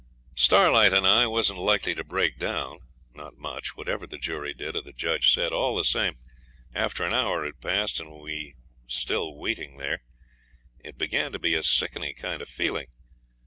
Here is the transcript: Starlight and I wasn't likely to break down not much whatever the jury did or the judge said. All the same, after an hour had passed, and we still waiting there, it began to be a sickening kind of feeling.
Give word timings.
Starlight 0.33 0.93
and 0.93 1.05
I 1.05 1.27
wasn't 1.27 1.59
likely 1.59 1.93
to 1.93 2.03
break 2.03 2.39
down 2.39 2.79
not 3.13 3.37
much 3.37 3.77
whatever 3.77 4.07
the 4.07 4.17
jury 4.17 4.51
did 4.51 4.75
or 4.75 4.81
the 4.81 4.91
judge 4.91 5.31
said. 5.31 5.51
All 5.53 5.75
the 5.75 5.83
same, 5.83 6.15
after 6.73 7.03
an 7.03 7.13
hour 7.13 7.45
had 7.45 7.61
passed, 7.61 7.99
and 7.99 8.11
we 8.19 8.55
still 8.87 9.35
waiting 9.37 9.77
there, 9.77 10.01
it 10.83 10.97
began 10.97 11.31
to 11.33 11.37
be 11.39 11.53
a 11.53 11.61
sickening 11.61 12.15
kind 12.15 12.41
of 12.41 12.49
feeling. 12.49 12.87